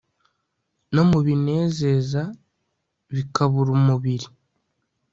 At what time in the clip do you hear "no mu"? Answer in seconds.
0.93-1.19